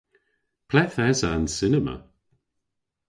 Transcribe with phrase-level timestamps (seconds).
[0.69, 1.95] Ple'th esa an cinema?